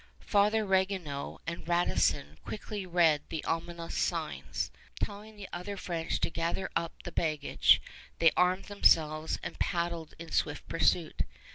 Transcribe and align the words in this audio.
Father 0.25 0.65
Ragueneau 0.65 1.39
and 1.45 1.67
Radisson 1.67 2.39
quickly 2.43 2.87
read 2.87 3.21
the 3.29 3.43
ominous 3.45 3.95
signs. 3.95 4.71
Telling 4.99 5.35
the 5.37 5.47
other 5.53 5.77
French 5.77 6.19
to 6.21 6.31
gather 6.31 6.71
up 6.75 7.03
the 7.03 7.11
baggage, 7.11 7.79
they 8.17 8.31
armed 8.35 8.65
themselves 8.65 9.37
and 9.43 9.59
paddled 9.59 10.15
in 10.17 10.31
swift 10.31 10.67
pursuit. 10.67 11.21